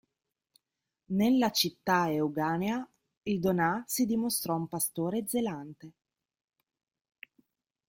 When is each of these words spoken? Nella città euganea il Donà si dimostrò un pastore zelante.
Nella 1.11 1.51
città 1.51 2.07
euganea 2.09 2.89
il 3.21 3.39
Donà 3.39 3.83
si 3.85 4.07
dimostrò 4.07 4.55
un 4.55 4.67
pastore 4.67 5.27
zelante. 5.27 5.91